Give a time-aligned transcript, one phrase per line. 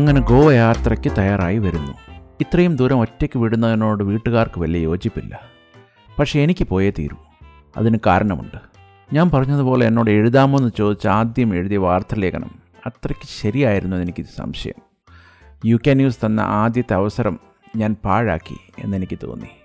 [0.00, 1.92] അങ്ങനെ ഗോവ യാത്രയ്ക്ക് തയ്യാറായി വരുന്നു.
[2.40, 5.40] ഇത്രയും ദൂരം ഒറ്റയ്ക്ക് വിടുന്നതിനോട് വീട്ടുകാർക്ക് വലിയ യോജിപ്പില്ല.
[6.18, 7.16] പക്ഷേ എനിക്ക് പോയേ തീരൂ.
[7.76, 8.56] അതിന് കാരണമുണ്ട്.
[9.12, 12.50] ഞാൻ പറഞ്ഞതുപോലെ എന്നോട് എഴുതാമോ എന്ന് ചോദിച്ച് ആദ്യം എഴുതിയ വാർത്തലേഖനം
[12.86, 14.74] അത്രയ്ക്ക് ശരിയായിരുന്നു എനിക്ക് സംശയം.
[15.64, 17.40] യു കെ ന്യൂസ് തന്ന ആദ്യത്തെ അവസരം
[17.76, 19.59] ഞാൻ പാഴാക്കി എന്നെനിക്ക് തോന്നി.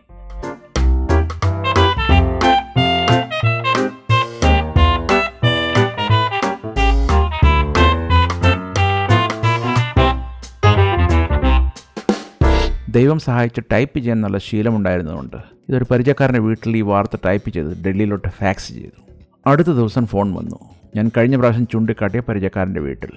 [12.95, 15.36] ദൈവം സഹായിച്ച് ടൈപ്പ് ചെയ്യാൻ നല്ല ശീലമുണ്ടായിരുന്നതുകൊണ്ട്
[15.70, 19.12] ഇതൊരു പരിചയക്കാരന്റെ വീട്ടിൽ ഈ വാർത്ത ടൈപ്പ് ചെയ്ത് ഡൽഹിയിലോട്ട് ഫാക്സ് ചെയ്തു.
[19.49, 20.55] അടുത്ത ദിവസം ഫോൺ വന്നു.
[20.95, 23.09] ഞാൻ കഴിഞ്ഞ പ്രാവശ്യം ചൂണ്ടിക്കാട്ടിയ പരിചയക്കാരന്റെ വീട്ടിൽ.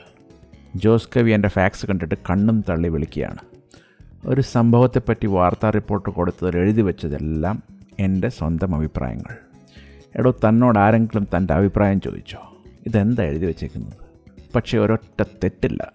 [0.77, 3.39] ജോസ് കവി എന്റെ ഫാക്സ് കണ്ടിട്ട് കണ്ണും തള്ളി വിളിക്കുകയാണ്.
[4.27, 7.63] ഒരു സംഭവത്തെപ്പറ്റി വാർത്താ റിപ്പോർട്ട് കൊടുത്തതിൽ എഴുതി വെച്ചതെല്ലാം
[8.01, 9.37] എന്റെ സ്വന്തം അഭിപ്രായങ്ങൾ.
[10.17, 12.57] എടോ തന്നോട് ആരെങ്കിലും തന്റെ അഭിപ്രായം ചോദിച്ചോ?
[12.87, 13.93] ഇതെന്താ എഴുതി വെച്ചേക്കുന്നത്?
[14.55, 15.93] പക്ഷേ ഒരൊറ്റ തെറ്റില്ല.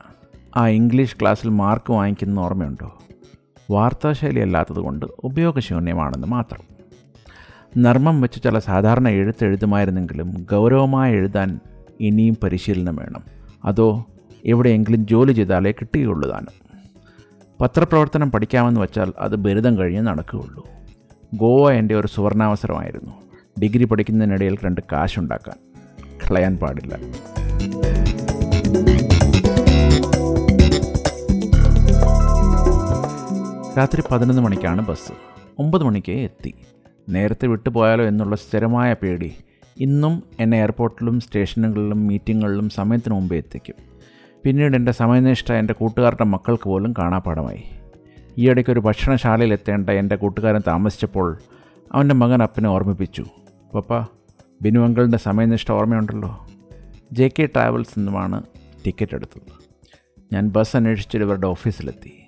[0.55, 2.97] ആ ഇംഗ്ലീഷ് ക്ലാസ്സിൽ മാർക്ക് വാങ്ങിക്കുന്ന ഓർമ്മയുണ്ടോ?
[3.71, 6.73] വാർത്താശൈലി അല്ലാത്തതുകൊണ്ട് ഉപയോഗശൂന്യമാണെന്ന് മാത്രം.
[7.77, 11.59] നർമ്മം വെച്ച് ചില സാധാരണ എഴുത്തെഴുതുമായിരുന്നെങ്കിലും ഗൗരവമായി എഴുതാൻ
[11.99, 13.23] ഇനിയും പരിശീലനം വേണം.
[13.65, 14.05] അതോ
[14.45, 16.63] എവിടെയെങ്കിലും ജോലി ചെയ്താലേ കിട്ടുകയുള്ളൂ താനും.
[17.61, 20.67] പത്രപ്രവർത്തനം പഠിക്കാമെന്ന് വെച്ചാൽ അത് ബിരുദം കഴിഞ്ഞ് നടക്കുകയുള്ളൂ.
[21.35, 23.11] ഗോവ എന്റെ ഒരു സുവർണാവസരമായിരുന്നു.
[23.61, 25.57] ഡിഗ്രി പഠിക്കുന്നതിനിടയിൽ രണ്ട് കാശുണ്ടാക്കാൻ.
[26.17, 26.99] കളയാൻ പാടില്ല.
[33.77, 35.11] രാത്രി പതിനൊന്ന് മണിക്കാണ് ബസ്.
[35.59, 36.53] ഒമ്പത് മണിക്ക് എത്തി.
[37.09, 39.33] നേരത്തെ വിട്ടുപോയാലോ എന്നുള്ള സ്ഥിരമായ പേടി
[39.77, 43.75] ഇന്നും എന്നെ എയർപോർട്ടിലും സ്റ്റേഷനുകളിലും മീറ്റിങ്ങുകളിലും സമയത്തിന് മുമ്പേ എത്തിക്കും.
[44.45, 47.63] പിന്നീട് എന്റെ സമയനിഷ്ഠ എന്റെ കൂട്ടുകാരുടെ മക്കൾക്ക് പോലും കാണാപ്പാടമായി
[48.37, 51.37] ഈയിടയ്ക്ക് ഒരു ഭക്ഷണശാലയിൽ എത്തേണ്ട എന്റെ കൂട്ടുകാരൻ താമസിച്ചപ്പോൾ
[51.93, 53.25] അവന്റെ മകൻ അപ്പനെ ഓർമ്മിപ്പിച്ചു.
[53.75, 54.07] പപ്പ
[54.61, 56.47] ബിനു അങ്കിളിന്റെ സമയനിഷ്ഠ ഓർമ്മയുണ്ടല്ലോ.
[57.11, 58.43] ജെ കെ ട്രാവൽസ് നിന്നുമാണ്
[58.85, 59.51] ടിക്കറ്റ് എടുത്തത്.
[60.33, 62.22] ഞാൻ ബസ് അന്വേഷിച്ചിട്ട് ഇവരുടെ ഓഫീസിലെത്തി.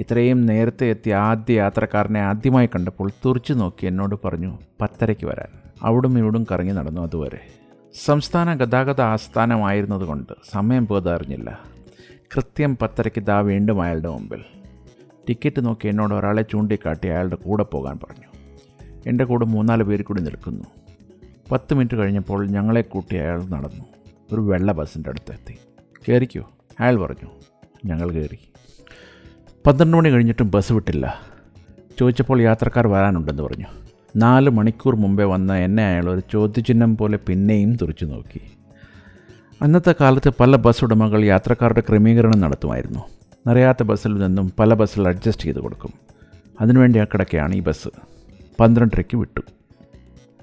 [0.00, 5.60] ഇത്രയും നേരത്തെ എത്തിയ ആദ്യ യാത്രക്കാരനെ ആദ്യമായി കണ്ടപ്പോൾ തുറച്ചു നോക്കി എന്നോട് പറഞ്ഞു പത്തരയ്ക്ക് വരാൻ.
[5.82, 7.38] അവിടും ഇവിടും കറങ്ങി നടന്നു അതുവരെ.
[8.04, 11.58] സംസ്ഥാന ഗതാഗത ആസ്ഥാനമായിരുന്നതുകൊണ്ട് സമയം പോതറിഞ്ഞില്ല
[12.36, 14.44] കൃത്യം പത്തരയ്ക്ക് ദാ വീണ്ടും അയാളുടെ മുമ്പിൽ.
[15.28, 18.26] ടിക്കറ്റ് നോക്കി എന്നോട് ഒരാളെ ചൂണ്ടിക്കാട്ടി അയാളുടെ കൂടെ പോകാൻ പറഞ്ഞു.
[19.06, 20.64] എന്റെ കൂടെ മൂന്നാൽ പേര് കൂടി നിൽക്കുന്നു.
[21.52, 23.84] പത്ത് മിനിറ്റ് കഴിഞ്ഞപ്പോൾ ഞങ്ങളെ കൂട്ടി അയാൾ നടന്നു.
[24.32, 25.56] ഒരു വെള്ള ബസ്സിന്റെ അടുത്തെത്തി.
[26.08, 26.50] കയറിക്കോ
[26.80, 27.28] അയാൾ പറഞ്ഞു.
[27.84, 28.38] ഞങ്ങൾ കയറി
[29.66, 31.20] പന്ത്രണ്ട് മണി കഴിഞ്ഞിട്ടും ബസ് വിട്ടില്ല.
[32.00, 33.64] ചോദിച്ചപ്പോൾ യാത്രക്കാർ വരാനുണ്ടെന്ന് പറഞ്ഞു.
[34.16, 38.40] നാല് മണിക്കൂർ മുമ്പേ വന്ന എന്നെ അയാൾ ഒരു ചോദ്യചിഹ്നം പോലെ പിന്നെയും തുറച്ചു നോക്കി.
[39.62, 42.98] അന്നത്തെ കാലത്ത് പല ബസ് ഉടമകൾ യാത്രക്കാരുടെ ക്രമീകരണം നടത്തുമായിരുന്നു.
[43.46, 45.92] നിറയാത്ത ബസ്സിൽ നിന്നും പല ബസ്സിൽ അഡ്ജസ്റ്റ് ചെയ്ത് കൊടുക്കും.
[46.60, 47.04] അതിനുവേണ്ടി ആ
[47.54, 47.88] ഈ ബസ്.
[48.60, 49.40] പന്ത്രണ്ടരയ്ക്ക് വിട്ടു.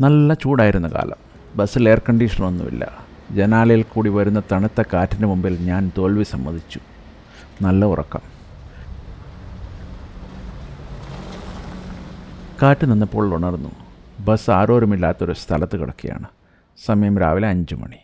[0.02, 1.18] നല്ല ചൂടായിരുന്ന കാലം.
[1.56, 2.92] ബസ്സിൽ എയർ കണ്ടീഷനൊന്നുമില്ല
[3.32, 6.80] ജനാലയിൽ കൂടി വരുന്ന തണുത്ത കാറ്റിന് മുമ്പിൽ ഞാൻ തോൽവി സമ്മതിച്ചു.
[7.62, 8.37] നല്ല ഉറക്കം.
[12.62, 13.70] കാറ്റ് നിന്നപ്പോൾ ഉണർന്നു.
[14.26, 16.26] ബസ് ആരോരുമില്ലാത്തൊരു സ്ഥലത്ത് കിടക്കുകയാണ്.
[16.86, 17.96] സമയം രാവിലെ അഞ്ച് മണി.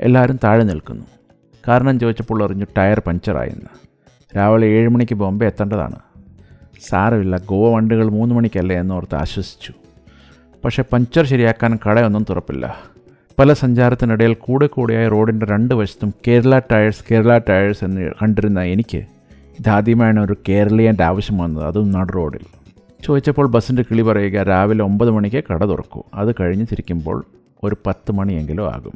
[0.00, 1.06] എല്ലാവരും താഴെ നിൽക്കുന്നു.
[1.68, 3.66] കാരണം ചോദിച്ചപ്പോൾ അറിഞ്ഞു ടയർ പഞ്ചറായെന്ന്.
[4.36, 5.96] രാവിലെ ഏഴ് മണിക്ക് ബോംബെ എത്തേണ്ടതാണ്.
[6.88, 9.72] സാരമില്ല ഗോവ വണ്ടികൾ മൂന്ന് മണിക്കല്ലേ എന്നോർത്ത് ആശ്വസിച്ചു.
[10.64, 12.76] പക്ഷേ പഞ്ചർ ശരിയാക്കാൻ കടയൊന്നും തുറപ്പില്ല.
[13.38, 18.98] പല സഞ്ചാരത്തിനിടയിൽ കൂടെ കൂടെയായി റോഡിന്റെ രണ്ട് വശത്തും കേരള ടയേഴ്സ് കേരള ടയേഴ്സ് എന്ന് കണ്ടിരുന്ന എനിക്ക്
[19.60, 21.66] ഇതാദ്യമായാണ് ഒരു കേരളീയന്റെ ആവശ്യം വന്നത്.
[21.66, 22.61] അതും നടു റോഡിൽ.
[23.02, 26.02] ചോദിച്ചപ്പോൾ ബസ്സിന്റെ കിളി പറയുക രാവിലെ ഒമ്പത് മണിക്ക് കട തുറക്കൂ.
[26.14, 27.24] അത് കഴിഞ്ഞ് തിരിക്കുമ്പോൾ
[27.64, 28.92] ഒരു പത്ത് മണിയെങ്കിലും ആകും.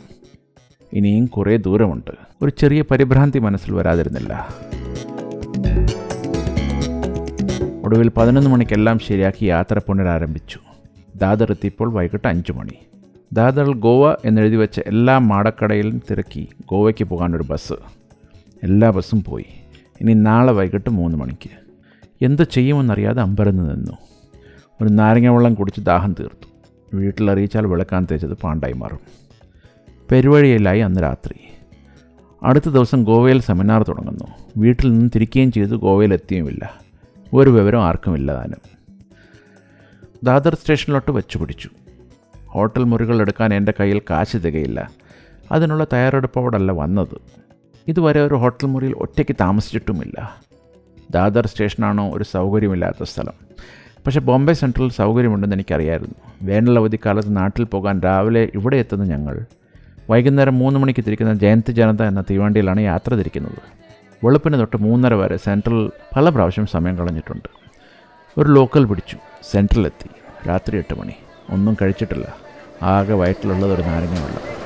[0.92, 2.10] ഇനിയും കുറേ ദൂരമുണ്ട്.
[2.42, 4.48] ഒരു ചെറിയ പരിഭ്രാന്തി മനസ്സിൽ വരാതിരുന്നില്ല.
[7.84, 10.58] ഒടുവിൽ പതിനൊന്ന് മണിക്കെല്ലാം ശരിയാക്കി യാത്ര പുനരാരംഭിച്ചു.
[11.16, 12.86] ദാദർ എത്തിയപ്പോൾ വൈകിട്ട് അഞ്ച് മണി.
[13.32, 17.72] ദാദർ ഗോവ എന്നെഴുതി വെച്ച എല്ലാ മാടക്കടയിലും തിരക്കി ഗോവയ്ക്ക് പോകാനൊരു ബസ്.
[18.62, 19.44] എല്ലാ ബസ്സും പോയി.
[20.00, 21.65] ഇനി നാളെ വൈകിട്ട് മൂന്ന് മണിക്ക്.
[22.22, 23.92] എന്ത് ചെയ്യുമെന്നറിയാതെ അമ്പരന്ന് നിന്നു.
[24.82, 26.46] ഒരു നാരങ്ങ വെള്ളം കുടിച്ച് ദാഹം തീർത്തു.
[26.96, 28.98] വീട്ടിൽ അറിയിച്ചാൽ വിളക്കാൻ തേച്ചത് പാണ്ടായി മാറും.
[30.10, 31.34] പെരുവഴിയിലായി അന്ന് രാത്രി.
[32.42, 34.24] അടുത്ത ദിവസം ഗോവയിൽ സെമിനാർ തുടങ്ങുന്നു.
[34.56, 36.72] വീട്ടിൽ നിന്ന് തിരിക്കുകയും ചെയ്തു ഗോവയിലെത്തിയുമില്ല
[37.32, 38.76] ഒരു വിവരം ആർക്കുമില്ല താനും.
[40.24, 41.70] ദാദർ സ്റ്റേഷനിലോട്ട് വെച്ചു പിടിച്ചു.
[42.46, 44.90] ഹോട്ടൽ മുറികൾ എടുക്കാൻ എന്റെ കയ്യിൽ കാശ് തികയില്ല.
[45.52, 47.20] അതിനുള്ള തയ്യാറെടുപ്പോടല്ല വന്നത്.
[47.88, 50.45] ഇതുവരെ ഒരു ഹോട്ടൽ മുറിയിൽ ഒറ്റയ്ക്ക് താമസിച്ചിട്ടുമില്ല.
[51.10, 53.32] ദാദർ സ്റ്റേഷനാണോ ഒരു സൗകര്യമില്ലാത്ത സ്ഥലം?
[54.06, 56.14] പക്ഷേ ബോംബെ സെൻട്രൽ സൗകര്യമുണ്ടെന്ന് എനിക്കറിയായിരുന്നു.
[56.42, 59.44] വേനൽ അവധിക്കാലത്ത് നാട്ടിൽ പോകാൻ രാവിലെ ഇവിടെ എത്തുന്ന ഞങ്ങൾ.
[60.10, 63.58] വൈകുന്നേരം മൂന്ന് മണിക്ക് തിരിക്കുന്ന ജയന്ത് ജനത എന്ന തീവണ്ടിയിലാണ് യാത്ര തിരിക്കുന്നത്.
[64.26, 67.48] വെളുപ്പിന് തൊട്ട് മൂന്നര വരെ സെൻട്രൽ പല പ്രാവശ്യം സമയം കളഞ്ഞിട്ടുണ്ട്.
[68.38, 69.16] ഒരു ലോക്കൽ പിടിച്ചു.
[69.50, 70.10] സെൻട്രലെത്തി.
[70.48, 71.12] രാത്രി എട്ട് മണി.
[71.50, 72.36] ഒന്നും കഴിച്ചിട്ടില്ല.
[72.82, 74.56] ആകെ വയറ്റിലുള്ളത് ഒരു നാരങ്ങ വെള്ളം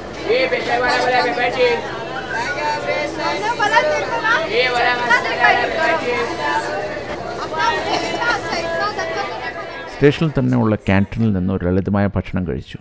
[10.01, 12.79] സ്റ്റേഷനിൽ തന്നെയുള്ള ക്യാന്റീനിൽ നിന്ന് ഒരു ലളിതമായ ഭക്ഷണം കഴിച്ചു.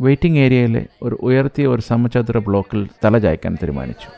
[0.00, 4.08] വെയിറ്റിംഗ് ഏരിയയിലെ ഒരു ഉയർത്തിയ ഒരു സമചതുര ബ്ലോക്കിൽ തല ചായ്ക്കാൻ തീരുമാനിച്ചു.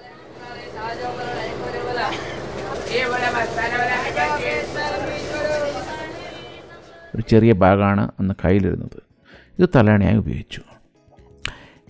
[7.15, 9.03] ഒരു ചെറിയ ബാഗാണ് അന്ന് കയ്യിലിരുന്നത്.
[9.59, 10.63] ഇത് തലയണയായി ഉപയോഗിച്ചു.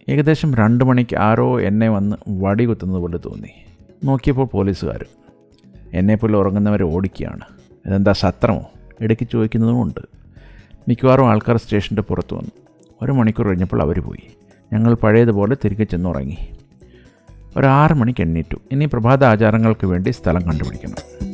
[0.08, 3.50] ഏകദേശം രണ്ട് മണിക്ക് ആരോ എന്നെ വന്ന് വടി കുത്തുന്നത് പോലെ തോന്നി.
[4.04, 5.06] നോക്കിയപ്പോൾ പോലീസുകാർ
[5.92, 7.44] എന്നെപ്പോലെ ഉറങ്ങുന്നവരെ ഓടിക്കുകയാണ്.
[7.86, 8.70] ഇതെന്താ സത്രമോ?
[9.00, 10.00] ഇടയ്ക്ക് ചോദിക്കുന്നതുമുണ്ട്
[10.88, 12.50] മിക്കവാറും ആൾക്കാർ സ്റ്റേഷന്റെ പുറത്ത് വന്നു.
[13.02, 14.36] ഒരു മണിക്കൂർ കഴിഞ്ഞപ്പോൾ അവർ പോയി.
[14.72, 16.36] ഞങ്ങൾ പഴയതുപോലെ തിരികെ ചെന്നുറങ്ങി.
[17.56, 18.56] ഒരു ആറ് മണിക്ക് എണ്ണീറ്റു.
[18.72, 21.24] ഇനി പ്രഭാത ആചാരങ്ങൾക്ക് വേണ്ടി സ്ഥലം കണ്ടുപിടിക്കണം.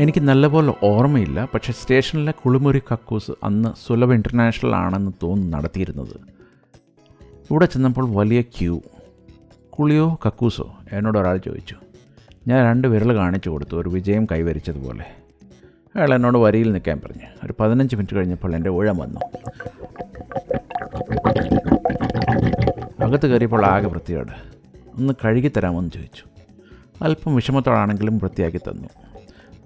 [0.00, 6.20] എനിക്ക് നല്ലപോലെ ഓർമ്മയില്ല പക്ഷേ സ്റ്റേഷനിലെ കുളിമുറി കക്കൂസ് അന്ന് സുലഭ ഇന്റർനാഷണൽ ആണെന്ന് തോന്നുന്നു നടത്തിയിരുന്നത്.
[7.50, 8.80] ഇവിടെ ചെന്നപ്പോൾ വലിയ ക്യൂ.
[9.70, 10.74] കുളിയോ കക്കൂസോ?
[10.92, 11.76] എന്നോട് ഒരാൾ ചോദിച്ചു.
[12.50, 13.76] ഞാൻ രണ്ട് വിരൽ കാണിച്ചു കൊടുത്തു.
[13.76, 15.04] ഒരു വിജയം കൈവരിച്ചതുപോലെ.
[15.96, 17.22] അയാൾ എന്നോട് വരിയിൽ നിൽക്കാൻ പറഞ്ഞു.
[17.44, 19.20] ഒരു പതിനഞ്ച് മിനിറ്റ് കഴിഞ്ഞപ്പോൾ എന്റെ ഊഴം വന്നു.
[23.04, 24.32] അകത്ത് കയറിയപ്പോൾ ആകെ വൃത്തിയോട്
[24.96, 26.24] ഒന്ന് കഴുകി തരാമെന്ന് ചോദിച്ചു.
[27.04, 28.88] അല്പം വിഷമത്തോടാണെങ്കിലും വൃത്തിയാക്കി തന്നു.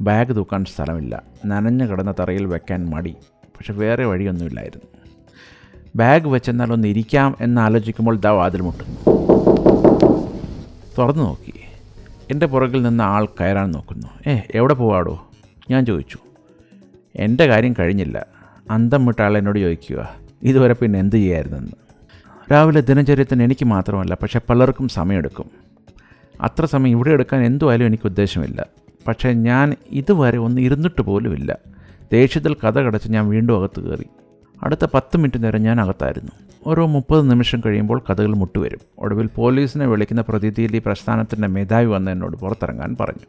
[0.01, 1.23] ബാഗ് തൂക്കാൻ സ്ഥലമില്ല.
[1.47, 3.15] നനഞ്ഞു കിടന്ന തറയിൽ വെക്കാൻ മടി.
[3.45, 4.87] പക്ഷെ വേറെ വഴിയൊന്നുമില്ലായിരുന്നു.
[5.97, 9.17] ബാഗ് വെച്ചെന്നാൽ ഇരിക്കാം എന്ന് ആലോചിക്കുമ്പോൾ ദാ വാതിൽ മുട്ടുന്നു.
[10.99, 11.64] തുറന്നു നോക്കി.
[12.31, 14.07] എന്റെ പുറകിൽ നിന്ന് ആൾ കയറാൻ നോക്കുന്നു.
[14.31, 15.29] ഏ എവിടെ പോവാടോ?
[15.71, 16.19] ഞാൻ ചോദിച്ചു.
[17.17, 18.27] എന്റെ കാര്യം കഴിഞ്ഞില്ല.
[18.71, 20.17] അന്തം വിട്ട ആൾ എന്നോട് ചോദിക്കുക.
[20.43, 21.73] ഇതുവരെ പിന്നെ എന്ത് ചെയ്യായിരുന്നെന്ന്.
[22.53, 25.51] രാവിലെ ദിനചര്യത്തിന് എനിക്ക് മാത്രമല്ല പക്ഷെ പലർക്കും സമയമെടുക്കും.
[26.41, 28.67] അത്ര സമയം ഇവിടെ എടുക്കാൻ എന്തുമായാലും എനിക്ക് ഉദ്ദേശമില്ല.
[29.09, 31.59] പക്ഷേ ഞാൻ ഇതുവരെ ഒന്ന് ഇരുന്നിട്ട് പോലുമില്ല.
[32.13, 34.07] ദേഷ്യത്തിൽ കഥ കടച്ച് ഞാൻ വീണ്ടും അകത്ത് കയറി.
[34.63, 36.33] അടുത്ത പത്ത് മിനിറ്റ് നേരം ഞാൻ അകത്തായിരുന്നു.
[36.67, 38.79] ഓരോ മുപ്പത് നിമിഷം കഴിയുമ്പോൾ കഥകൾ മുട്ടുവരും.
[38.99, 43.27] ഒടുവിൽ പോലീസിനെ വിളിക്കുന്ന പ്രതീതിയിൽ ഈ പ്രസ്ഥാനത്തിന്റെ മേധാവി വന്ന് എന്നോട് പുറത്തിറങ്ങാൻ പറഞ്ഞു.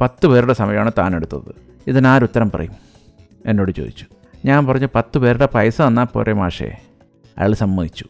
[0.00, 1.54] പത്ത് പേരുടെ സമയമാണ് താൻ എടുത്തത്.
[1.86, 2.72] ഇതിനാരുത്തരം പറയും?
[3.46, 4.06] എന്നോട് ചോദിച്ചു.
[4.44, 6.78] ഞാൻ പറഞ്ഞു പത്ത് പേരുടെ പൈസ തന്നാൽ പോരെ മാഷേ.
[7.38, 8.04] അയാൾ സമ്മതിച്ചു.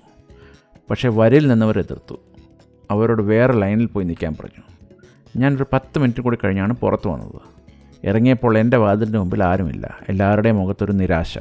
[0.90, 2.14] പക്ഷേ വരിയിൽ നിന്നവർ എതിർത്തു.
[2.90, 4.62] അവരോട് വേറെ ലൈനിൽ പോയി നിൽക്കാൻ പറഞ്ഞു.
[5.36, 7.40] ഞാനൊരു പത്ത് മിനിറ്റ് കൂടി കഴിഞ്ഞാണ് പുറത്ത് വന്നത്.
[8.04, 9.98] ഇറങ്ങിയപ്പോൾ എന്റെ വാതിലിന്റെ മുമ്പിൽ ആരുമില്ല.
[10.08, 11.38] എല്ലാവരുടെയും മുഖത്തൊരു നിരാശ.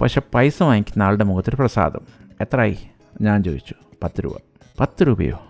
[0.00, 2.00] പക്ഷെ പൈസ വാങ്ങിക്കുന്ന ആളുടെ മുഖത്തൊരു പ്രസാദം.
[2.40, 2.78] എത്രയായി?
[3.20, 3.74] ഞാൻ ചോദിച്ചു.
[4.02, 4.32] പത്ത് രൂപ.
[4.80, 5.40] പത്ത് രൂപയോ?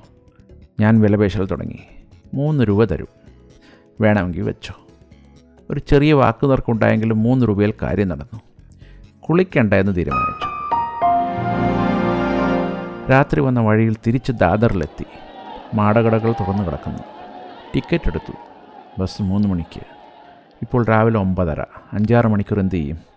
[0.81, 1.79] ഞാൻ വിലപേശൽ തുടങ്ങി.
[2.35, 3.09] മൂന്ന് രൂപ തരും.
[4.01, 4.75] വേണമെങ്കിൽ വെച്ചോ.
[5.71, 8.41] ഒരു ചെറിയ വാക്ക് തർക്കമുണ്ടായെങ്കിലും മൂന്ന് രൂപയിൽ കാര്യം നടന്നു.
[9.29, 10.51] കുളിക്കണ്ട എന്ന് തീരുമാനിച്ചു.
[13.13, 15.05] രാത്രി വന്ന വഴിയിൽ തിരിച്ച് ദാദറിലെത്തി.
[15.75, 17.03] മാടകടകൾ തുറന്നു കിടക്കുന്നു.
[17.75, 18.33] ടിക്കറ്റ് എടുത്തു.
[19.01, 19.81] ബസ് മൂന്ന് മണിക്ക്.
[20.63, 21.61] ഇപ്പോൾ രാവിലെ ഒമ്പതര.
[21.93, 23.10] അഞ്ചാറ് മണിക്കൂർ എന്ത് ചെയ്യും?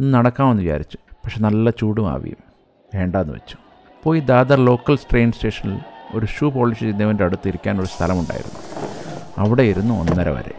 [0.00, 0.98] നടക്കാമെന്ന് വിചാരിച്ചു.
[1.24, 2.36] പക്ഷെ നല്ല ചൂടും ആവിയും.
[2.94, 3.56] വേണ്ടാന്ന് വെച്ചു.
[4.02, 5.78] പോയി ദാദർ ലോക്കൽ ട്രെയിൻ സ്റ്റേഷനിൽ
[6.14, 8.58] ഒരു ഷൂ പോളിഷ് ചെയ്യുന്നവന്റെ അടുത്ത് ഇരിക്കാൻ ഒരു സ്ഥലമുണ്ടായിരുന്നു.
[9.38, 10.54] അവിടെ ഇരുന്നു ഒന്നര വരെ.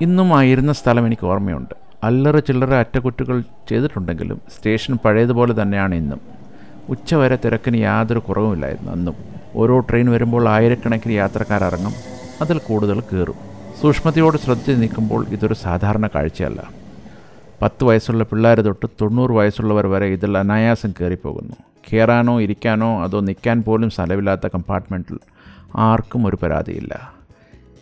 [0.00, 1.74] ഇന്നും ആ ഇരുന്ന സ്ഥലം എനിക്ക് ഓർമ്മയുണ്ട്.
[2.02, 6.20] അല്ലറ ചില്ലറ അറ്റകുറ്റുകൾ ചെയ്തിട്ടുണ്ടെങ്കിലും സ്റ്റേഷൻ പഴയതുപോലെ തന്നെയാണ് ഇന്നും.
[6.88, 8.92] ഉച്ചവരെ തിരക്കിന് യാതൊരു കുറവുമില്ലായിരുന്നു.
[8.92, 9.14] അന്നും
[9.54, 11.92] ഓരോ ട്രെയിൻ വരുമ്പോൾ ആയിരക്കണക്കിന് യാത്രക്കാർ ഇറങ്ങും
[12.40, 13.55] അതിൽ കൂടുതൽ കയറും.
[13.80, 16.70] സൂക്ഷ്മതയോട് ശ്രദ്ധിച്ച് നിൽക്കുമ്പോൾ ഇതൊരു സാധാരണ കാഴ്ചയല്ല.
[17.62, 21.52] പത്ത് വയസ്സുള്ള പിള്ളേർ തൊട്ട് തൊണ്ണൂറ് വയസ്സുള്ളവർ വരെ ഇതിൽ അനായാസം കയറിപ്പോകുന്നു.
[21.92, 25.18] കയറാനോ ഇരിക്കാനോ അതോ നിൽക്കാൻ പോലും സ്ഥലമില്ലാത്ത കമ്പാർട്ട്മെന്റിൽ
[25.76, 27.12] ആർക്കും ഒരു പരാതിയില്ല.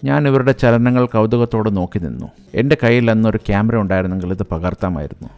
[0.04, 2.26] ഞാൻ ഇവരുടെ ചലനങ്ങൾ കൗതുകത്തോടെ നോക്കി നിന്നു.
[2.54, 5.28] എന്റെ കയ്യിൽ അന്നൊരു ക്യാമറ ഉണ്ടായിരുന്നെങ്കിൽ ഇത് പകർത്താമായിരുന്നു.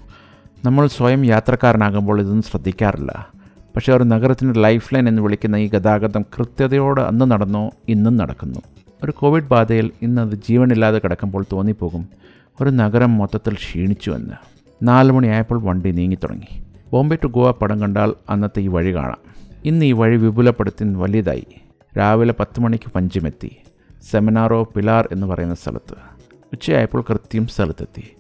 [0.65, 3.29] നമ്മൾ സ്വയം യാത്രക്കാരനാകുമ്പോൾ ഇതൊന്നും ശ്രദ്ധിക്കാറില്ല.
[3.77, 8.59] പക്ഷേ ഒരു നഗരത്തിന്റെ ലൈഫ് ലൈൻ എന്ന് വിളിക്കുന്ന ഈ ഗതാഗതം കൃത്യതയോടെ അന്ന് നടന്നോ ഇന്നും നടക്കുന്നു.
[9.05, 12.09] ഒരു കോവിഡ് ബാധയിൽ ഇന്നത് ജീവനില്ലാതെ കിടക്കുമ്പോൾ തോന്നിപ്പോകും.
[12.61, 14.35] ഒരു നഗരം മൊത്തത്തിൽ ക്ഷീണിച്ചു എന്ന്.
[14.83, 19.19] നാല് മണിയായപ്പോൾ വണ്ടി നീങ്ങിത്തുടങ്ങി ബോംബെ ടു ഗോവ പടം കണ്ടാൽ അന്നത്തെ ഈ വഴി കാണാം.
[19.65, 21.47] ഇന്ന് ഈ വഴി വിപുലപ്പെടുത്തി വലിയതായി.
[21.99, 23.57] രാവിലെ പത്ത് മണിക്ക് പഞ്ചമെത്തി.
[24.11, 25.95] സെമിനാറോ പിലാർ എന്ന് പറയുന്ന സ്ഥലത്ത്.
[26.53, 28.17] ഉച്ചയായപ്പോൾ കൃത്യം സ്ഥലത്തെത്തി.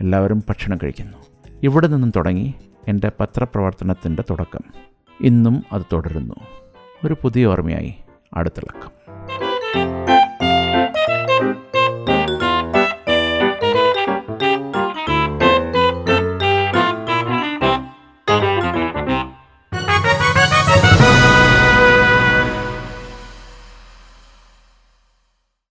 [0.00, 1.18] എല്ലാവരും ഭക്ഷണം കഴിക്കുന്നു.
[1.62, 2.54] ഇവിടെ നിന്നും തുടങ്ങി
[2.88, 4.60] എന്റെ പത്രപ്രവർത്തനത്തിന്റെ തുടക്കം.
[5.20, 6.34] ഇന്നും അത് തുടരുന്നു.
[7.04, 7.94] ഒരു പുതിയ ഓർമ്മയായി.
[8.34, 8.98] അടുത്തിളക്കം